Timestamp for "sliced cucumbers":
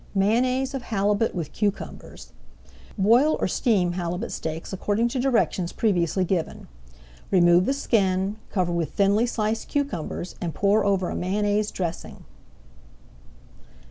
9.27-10.33